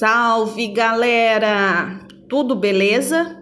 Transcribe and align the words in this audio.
Salve 0.00 0.68
galera! 0.68 2.00
Tudo 2.26 2.56
beleza? 2.56 3.36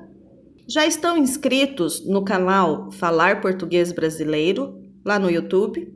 Já 0.69 0.84
estão 0.84 1.17
inscritos 1.17 2.04
no 2.04 2.25
canal 2.25 2.91
Falar 2.91 3.41
Português 3.41 3.92
Brasileiro 3.92 4.76
lá 5.04 5.21
no 5.21 5.30
YouTube? 5.30 5.88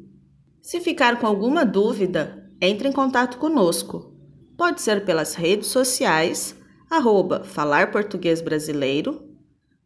Se 0.63 0.79
ficar 0.79 1.19
com 1.19 1.27
alguma 1.27 1.65
dúvida, 1.65 2.49
entre 2.61 2.89
em 2.89 2.93
contato 2.93 3.39
conosco. 3.39 4.15
Pode 4.57 4.81
ser 4.81 5.05
pelas 5.05 5.35
redes 5.35 5.67
sociais, 5.67 6.57
arroba 6.89 7.43
Falar 7.43 7.91
Português 7.91 8.41
Brasileiro, 8.41 9.21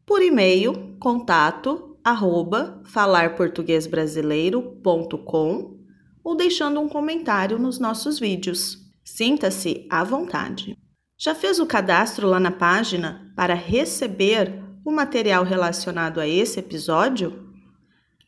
por 0.05 0.21
e-mail, 0.21 0.95
contato, 1.01 1.97
arroba 2.05 2.83
falarportuguesbrasileiro.com 2.85 5.79
ou 6.23 6.37
deixando 6.37 6.81
um 6.81 6.89
comentário 6.89 7.59
nos 7.59 7.79
nossos 7.79 8.19
vídeos. 8.19 8.86
Sinta-se 9.07 9.87
à 9.89 10.03
vontade. 10.03 10.77
Já 11.17 11.33
fez 11.33 11.61
o 11.61 11.65
cadastro 11.65 12.27
lá 12.27 12.41
na 12.41 12.51
página 12.51 13.33
para 13.37 13.55
receber 13.55 14.61
o 14.85 14.91
material 14.91 15.45
relacionado 15.45 16.21
a 16.21 16.27
esse 16.27 16.59
episódio? 16.59 17.55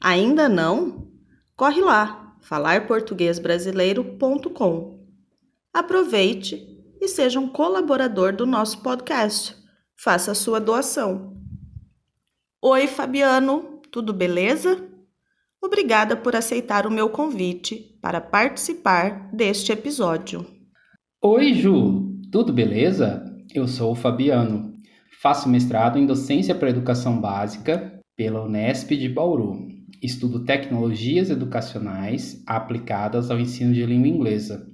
Ainda 0.00 0.48
não? 0.48 1.10
Corre 1.56 1.80
lá, 1.80 2.36
falarportuguesbrasileiro.com. 2.42 5.04
Aproveite 5.74 6.78
e 7.00 7.08
seja 7.08 7.40
um 7.40 7.48
colaborador 7.48 8.32
do 8.32 8.46
nosso 8.46 8.80
podcast. 8.80 9.56
Faça 9.96 10.30
a 10.30 10.34
sua 10.34 10.60
doação. 10.60 11.36
Oi, 12.62 12.86
Fabiano, 12.86 13.82
tudo 13.90 14.12
beleza? 14.12 14.88
Obrigada 15.60 16.16
por 16.16 16.36
aceitar 16.36 16.86
o 16.86 16.90
meu 16.90 17.10
convite 17.10 17.98
para 18.00 18.20
participar 18.20 19.28
deste 19.32 19.72
episódio. 19.72 20.57
Oi, 21.20 21.52
Ju, 21.52 22.16
tudo 22.30 22.52
beleza? 22.52 23.24
Eu 23.52 23.66
sou 23.66 23.90
o 23.90 23.96
Fabiano. 23.96 24.72
Faço 25.20 25.48
mestrado 25.48 25.98
em 25.98 26.06
docência 26.06 26.54
para 26.54 26.70
educação 26.70 27.20
básica 27.20 28.00
pela 28.16 28.44
Unesp 28.44 28.92
de 28.92 29.08
Bauru. 29.08 29.66
Estudo 30.00 30.44
tecnologias 30.44 31.28
educacionais 31.28 32.40
aplicadas 32.46 33.32
ao 33.32 33.40
ensino 33.40 33.74
de 33.74 33.84
língua 33.84 34.06
inglesa. 34.06 34.64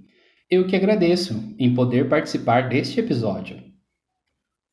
Eu 0.50 0.66
que 0.66 0.77
agradeço 0.77 1.54
em 1.58 1.72
poder 1.72 2.10
participar 2.10 2.69
deste 2.69 3.00
episódio. 3.00 3.62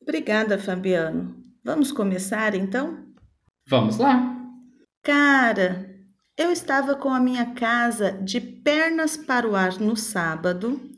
Obrigada, 0.02 0.58
Fabiano. 0.58 1.34
Vamos 1.64 1.90
começar 1.90 2.54
então? 2.54 3.02
Vamos 3.66 3.96
lá! 3.96 4.36
Cara, 5.02 5.90
eu 6.36 6.52
estava 6.52 6.94
com 6.96 7.08
a 7.08 7.18
minha 7.18 7.54
casa 7.54 8.12
de 8.12 8.42
pernas 8.42 9.16
para 9.16 9.48
o 9.48 9.56
ar 9.56 9.80
no 9.80 9.96
sábado 9.96 10.91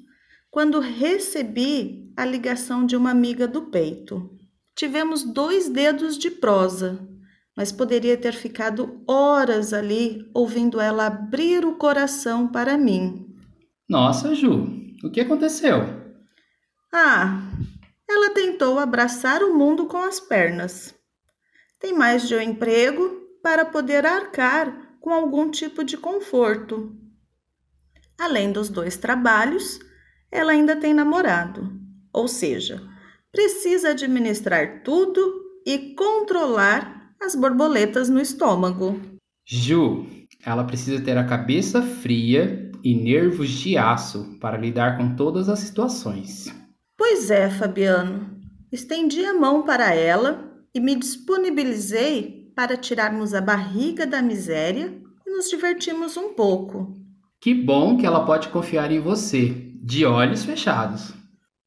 quando 0.54 0.78
recebi 0.78 2.14
a 2.16 2.24
ligação 2.24 2.86
de 2.86 2.94
uma 2.94 3.10
amiga 3.10 3.48
do 3.48 3.62
peito. 3.72 4.30
Tivemos 4.76 5.24
dois 5.24 5.68
dedos 5.68 6.16
de 6.16 6.30
prosa, 6.30 7.04
mas 7.56 7.72
poderia 7.72 8.16
ter 8.16 8.34
ficado 8.34 9.02
horas 9.04 9.72
ali 9.72 10.30
ouvindo 10.32 10.80
ela 10.80 11.06
abrir 11.06 11.64
o 11.64 11.74
coração 11.74 12.46
para 12.46 12.78
mim. 12.78 13.34
Nossa, 13.88 14.32
Ju, 14.32 14.64
o 15.02 15.10
que 15.10 15.22
aconteceu? 15.22 15.80
Ah, 16.92 17.50
ela 18.08 18.30
tentou 18.30 18.78
abraçar 18.78 19.42
o 19.42 19.58
mundo 19.58 19.86
com 19.86 19.98
as 19.98 20.20
pernas. 20.20 20.94
Tem 21.80 21.92
mais 21.92 22.28
de 22.28 22.36
um 22.36 22.40
emprego 22.40 23.10
para 23.42 23.64
poder 23.64 24.06
arcar 24.06 24.96
com 25.00 25.12
algum 25.12 25.50
tipo 25.50 25.82
de 25.82 25.96
conforto. 25.96 26.94
Além 28.16 28.52
dos 28.52 28.68
dois 28.68 28.96
trabalhos, 28.96 29.80
ela 30.34 30.50
ainda 30.50 30.74
tem 30.74 30.92
namorado, 30.92 31.72
ou 32.12 32.26
seja, 32.26 32.82
precisa 33.30 33.90
administrar 33.90 34.82
tudo 34.82 35.20
e 35.64 35.94
controlar 35.94 37.14
as 37.22 37.36
borboletas 37.36 38.08
no 38.08 38.20
estômago. 38.20 39.00
Ju, 39.46 40.06
ela 40.44 40.64
precisa 40.64 41.00
ter 41.00 41.16
a 41.16 41.24
cabeça 41.24 41.80
fria 41.80 42.72
e 42.82 42.96
nervos 42.96 43.48
de 43.48 43.78
aço 43.78 44.36
para 44.40 44.58
lidar 44.58 44.98
com 44.98 45.14
todas 45.14 45.48
as 45.48 45.60
situações. 45.60 46.52
Pois 46.98 47.30
é, 47.30 47.48
Fabiano. 47.48 48.34
Estendi 48.72 49.24
a 49.24 49.34
mão 49.34 49.62
para 49.62 49.94
ela 49.94 50.52
e 50.74 50.80
me 50.80 50.96
disponibilizei 50.96 52.52
para 52.56 52.76
tirarmos 52.76 53.32
a 53.34 53.40
barriga 53.40 54.04
da 54.04 54.20
miséria 54.20 55.00
e 55.24 55.30
nos 55.30 55.48
divertirmos 55.48 56.16
um 56.16 56.34
pouco. 56.34 56.92
Que 57.40 57.54
bom 57.54 57.96
que 57.96 58.04
ela 58.04 58.26
pode 58.26 58.48
confiar 58.48 58.90
em 58.90 59.00
você, 59.00 59.73
de 59.84 60.06
olhos 60.06 60.44
fechados. 60.44 61.12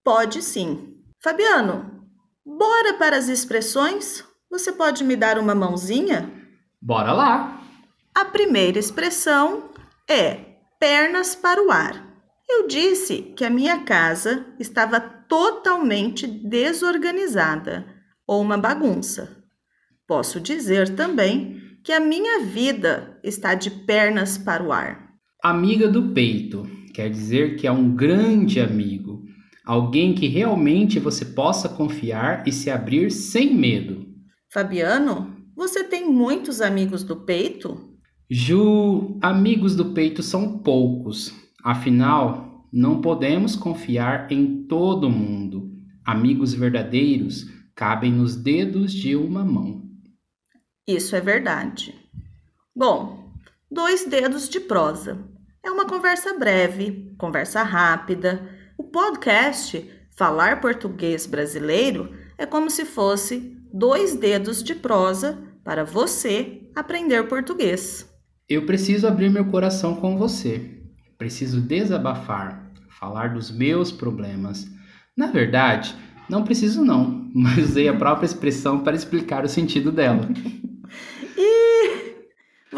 Pode 0.03 0.41
sim. 0.41 0.95
Fabiano, 1.23 2.03
bora 2.43 2.95
para 2.95 3.15
as 3.15 3.27
expressões? 3.27 4.23
Você 4.49 4.71
pode 4.71 5.03
me 5.03 5.15
dar 5.15 5.37
uma 5.37 5.53
mãozinha? 5.53 6.31
Bora 6.81 7.11
lá! 7.11 7.61
A 8.15 8.25
primeira 8.25 8.79
expressão 8.79 9.69
é 10.09 10.39
pernas 10.79 11.35
para 11.35 11.63
o 11.63 11.71
ar. 11.71 12.07
Eu 12.49 12.67
disse 12.67 13.21
que 13.35 13.45
a 13.45 13.51
minha 13.51 13.83
casa 13.83 14.47
estava 14.59 14.99
totalmente 14.99 16.25
desorganizada 16.25 17.85
ou 18.25 18.41
uma 18.41 18.57
bagunça. 18.57 19.43
Posso 20.07 20.39
dizer 20.39 20.95
também 20.95 21.61
que 21.83 21.91
a 21.91 21.99
minha 21.99 22.39
vida 22.39 23.19
está 23.23 23.53
de 23.53 23.69
pernas 23.69 24.39
para 24.39 24.63
o 24.63 24.71
ar. 24.71 25.07
Amiga 25.43 25.87
do 25.87 26.13
peito 26.13 26.77
quer 26.97 27.11
dizer 27.11 27.57
que 27.57 27.67
é 27.67 27.71
um 27.71 27.95
grande 27.95 28.59
amigo, 28.59 29.23
alguém 29.63 30.15
que 30.15 30.25
realmente 30.25 30.99
você 30.99 31.23
possa 31.23 31.69
confiar 31.69 32.47
e 32.47 32.51
se 32.51 32.71
abrir 32.71 33.11
sem 33.11 33.53
medo. 33.53 34.07
Fabiano, 34.51 35.37
você 35.55 35.83
tem 35.83 36.11
muitos 36.11 36.59
amigos 36.59 37.03
do 37.03 37.17
peito? 37.17 37.95
Ju, 38.27 39.19
amigos 39.21 39.75
do 39.75 39.93
peito 39.93 40.23
são 40.23 40.57
poucos. 40.57 41.31
Afinal, 41.63 42.67
não 42.73 42.99
podemos 42.99 43.55
confiar 43.55 44.31
em 44.31 44.65
todo 44.65 45.07
mundo. 45.07 45.71
Amigos 46.03 46.55
verdadeiros 46.55 47.45
cabem 47.75 48.11
nos 48.11 48.35
dedos 48.35 48.91
de 48.91 49.15
uma 49.15 49.45
mão. 49.45 49.83
Isso 50.87 51.15
é 51.15 51.21
verdade. 51.21 51.93
Bom, 52.75 53.31
dois 53.69 54.03
dedos 54.07 54.49
de 54.49 54.59
prosa. 54.59 55.36
É 55.67 55.69
uma 55.69 55.85
conversa 55.85 56.33
breve, 56.33 57.13
conversa 57.17 57.61
rápida. 57.61 58.41
O 58.77 58.85
podcast 58.85 59.85
Falar 60.15 60.61
Português 60.61 61.25
Brasileiro 61.25 62.13
é 62.37 62.45
como 62.45 62.69
se 62.69 62.85
fosse 62.85 63.53
dois 63.73 64.15
dedos 64.15 64.63
de 64.63 64.73
prosa 64.73 65.37
para 65.65 65.83
você 65.83 66.61
aprender 66.73 67.27
português. 67.27 68.09
Eu 68.47 68.65
preciso 68.65 69.07
abrir 69.07 69.29
meu 69.29 69.43
coração 69.43 69.95
com 69.95 70.17
você. 70.17 70.79
Preciso 71.17 71.59
desabafar, 71.59 72.71
falar 72.97 73.33
dos 73.33 73.51
meus 73.51 73.91
problemas. 73.91 74.65
Na 75.17 75.27
verdade, 75.27 75.93
não 76.29 76.45
preciso 76.45 76.81
não, 76.81 77.29
mas 77.35 77.57
usei 77.57 77.89
a 77.89 77.93
própria 77.93 78.25
expressão 78.25 78.85
para 78.85 78.95
explicar 78.95 79.43
o 79.43 79.49
sentido 79.49 79.91
dela. 79.91 80.29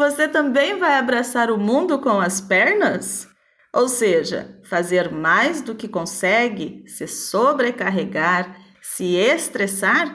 Você 0.00 0.26
também 0.26 0.78
vai 0.78 0.94
abraçar 0.94 1.50
o 1.50 1.58
mundo 1.58 1.98
com 1.98 2.20
as 2.20 2.40
pernas? 2.40 3.28
Ou 3.70 3.86
seja, 3.86 4.58
fazer 4.64 5.12
mais 5.12 5.60
do 5.60 5.74
que 5.74 5.86
consegue, 5.86 6.82
se 6.86 7.06
sobrecarregar, 7.06 8.56
se 8.80 9.16
estressar? 9.16 10.10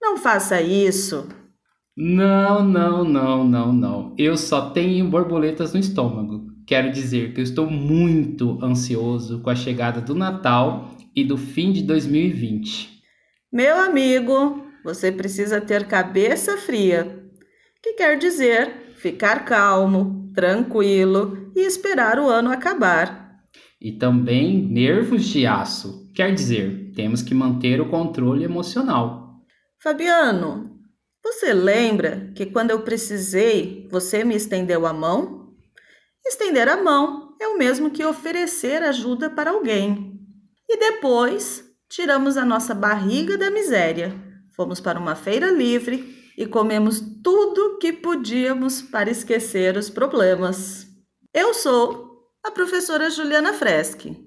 Não 0.00 0.16
faça 0.16 0.62
isso. 0.62 1.28
Não, 1.94 2.64
não, 2.64 3.04
não, 3.04 3.44
não, 3.44 3.72
não. 3.74 4.14
Eu 4.16 4.38
só 4.38 4.70
tenho 4.70 5.10
borboletas 5.10 5.74
no 5.74 5.80
estômago. 5.80 6.46
Quero 6.66 6.90
dizer 6.90 7.34
que 7.34 7.40
eu 7.40 7.44
estou 7.44 7.70
muito 7.70 8.58
ansioso 8.64 9.42
com 9.42 9.50
a 9.50 9.54
chegada 9.54 10.00
do 10.00 10.14
Natal 10.14 10.92
e 11.14 11.22
do 11.22 11.36
fim 11.36 11.72
de 11.72 11.82
2020. 11.82 13.02
Meu 13.52 13.76
amigo, 13.76 14.66
você 14.82 15.12
precisa 15.12 15.60
ter 15.60 15.86
cabeça 15.86 16.56
fria. 16.56 17.22
Que 17.82 17.92
quer 17.92 18.16
dizer 18.16 18.85
ficar 18.96 19.44
calmo, 19.44 20.30
tranquilo 20.34 21.52
e 21.54 21.60
esperar 21.60 22.18
o 22.18 22.28
ano 22.28 22.50
acabar. 22.50 23.40
E 23.80 23.92
também 23.92 24.62
nervos 24.62 25.24
de 25.24 25.46
aço, 25.46 26.10
quer 26.14 26.34
dizer, 26.34 26.92
temos 26.94 27.22
que 27.22 27.34
manter 27.34 27.80
o 27.80 27.88
controle 27.88 28.44
emocional. 28.44 29.42
Fabiano, 29.82 30.80
você 31.22 31.52
lembra 31.52 32.32
que 32.34 32.46
quando 32.46 32.70
eu 32.70 32.80
precisei, 32.80 33.86
você 33.90 34.24
me 34.24 34.34
estendeu 34.34 34.86
a 34.86 34.92
mão? 34.92 35.54
Estender 36.24 36.68
a 36.68 36.82
mão 36.82 37.36
é 37.40 37.46
o 37.48 37.58
mesmo 37.58 37.90
que 37.90 38.04
oferecer 38.04 38.82
ajuda 38.82 39.28
para 39.28 39.50
alguém. 39.50 40.18
E 40.68 40.78
depois, 40.78 41.64
tiramos 41.88 42.36
a 42.36 42.44
nossa 42.44 42.74
barriga 42.74 43.36
da 43.36 43.50
miséria. 43.50 44.14
Fomos 44.56 44.80
para 44.80 44.98
uma 44.98 45.14
feira 45.14 45.50
livre 45.50 46.15
e 46.36 46.46
comemos 46.46 47.00
tudo 47.22 47.78
que 47.78 47.92
podíamos 47.92 48.82
para 48.82 49.10
esquecer 49.10 49.76
os 49.76 49.88
problemas. 49.88 50.86
Eu 51.32 51.54
sou 51.54 52.30
a 52.44 52.50
professora 52.50 53.08
Juliana 53.10 53.52
Freschi. 53.52 54.26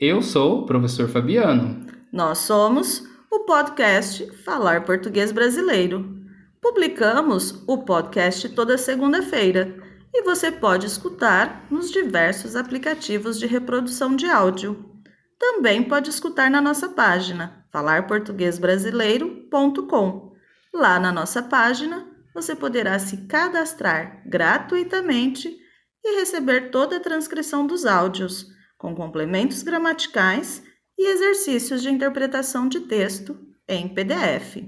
Eu 0.00 0.22
sou 0.22 0.60
o 0.60 0.66
professor 0.66 1.08
Fabiano. 1.08 1.86
Nós 2.12 2.38
somos 2.38 3.02
o 3.30 3.40
podcast 3.40 4.26
Falar 4.44 4.84
Português 4.84 5.32
Brasileiro. 5.32 6.14
Publicamos 6.60 7.62
o 7.66 7.78
podcast 7.78 8.48
toda 8.50 8.78
segunda-feira 8.78 9.76
e 10.12 10.22
você 10.22 10.50
pode 10.50 10.86
escutar 10.86 11.66
nos 11.70 11.90
diversos 11.90 12.56
aplicativos 12.56 13.38
de 13.38 13.46
reprodução 13.46 14.16
de 14.16 14.26
áudio. 14.26 14.90
Também 15.38 15.82
pode 15.82 16.08
escutar 16.08 16.50
na 16.50 16.60
nossa 16.60 16.88
página 16.88 17.64
falarportuguesbrasileiro.com. 17.70 20.33
Lá 20.74 20.98
na 20.98 21.12
nossa 21.12 21.40
página, 21.40 22.04
você 22.34 22.56
poderá 22.56 22.98
se 22.98 23.28
cadastrar 23.28 24.24
gratuitamente 24.26 25.56
e 26.04 26.18
receber 26.18 26.72
toda 26.72 26.96
a 26.96 27.00
transcrição 27.00 27.64
dos 27.64 27.86
áudios, 27.86 28.48
com 28.76 28.92
complementos 28.92 29.62
gramaticais 29.62 30.64
e 30.98 31.06
exercícios 31.06 31.80
de 31.80 31.90
interpretação 31.90 32.68
de 32.68 32.80
texto 32.80 33.38
em 33.68 33.88
PDF. 33.88 34.64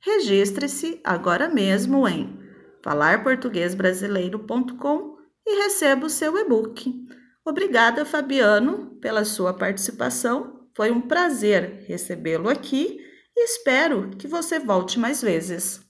Registre-se 0.00 1.00
agora 1.02 1.48
mesmo 1.48 2.06
em 2.06 2.38
falarportuguesbrasileiro.com 2.84 5.16
e 5.44 5.62
receba 5.64 6.06
o 6.06 6.10
seu 6.10 6.38
e-book. 6.38 7.04
Obrigada, 7.44 8.04
Fabiano, 8.04 8.96
pela 9.00 9.24
sua 9.24 9.52
participação. 9.52 10.68
Foi 10.76 10.92
um 10.92 11.00
prazer 11.00 11.84
recebê-lo 11.88 12.48
aqui 12.48 13.07
e 13.38 13.44
espero 13.44 14.10
que 14.18 14.26
você 14.26 14.58
volte 14.58 14.98
mais 14.98 15.22
vezes. 15.22 15.80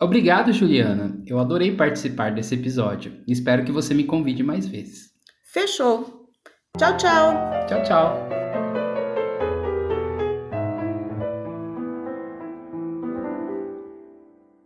Obrigado, 0.00 0.52
Juliana. 0.52 1.22
Eu 1.24 1.38
adorei 1.38 1.76
participar 1.76 2.34
desse 2.34 2.56
episódio. 2.56 3.22
Espero 3.28 3.64
que 3.64 3.70
você 3.70 3.94
me 3.94 4.02
convide 4.02 4.42
mais 4.42 4.66
vezes. 4.66 5.12
Fechou. 5.52 6.28
Tchau, 6.76 6.96
tchau. 6.96 7.34
Tchau, 7.68 7.82
tchau. 7.84 8.41